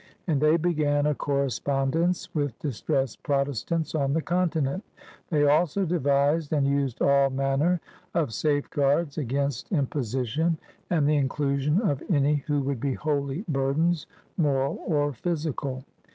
[0.25, 4.83] And they began a correspondence with distressed Protes tants on the Continent.
[5.29, 7.79] They also devised and used all manner
[8.15, 10.57] of safeguards against imposition
[10.89, 15.83] and the inclusion of any who would be wholly burdens, moral or physical.